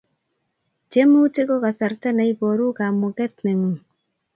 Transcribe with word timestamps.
Tiemutik 0.89 1.47
ko 1.49 1.55
kasarta 1.63 2.09
ne 2.13 2.23
iporu 2.31 2.65
kamuket 2.77 3.33
nengung 3.45 3.77